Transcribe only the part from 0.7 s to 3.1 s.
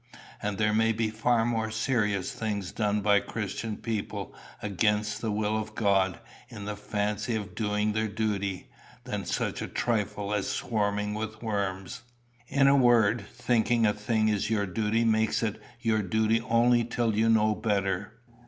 may be far more serious things done